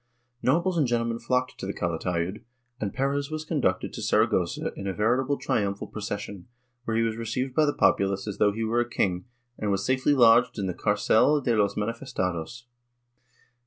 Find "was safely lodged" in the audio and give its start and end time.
9.69-10.57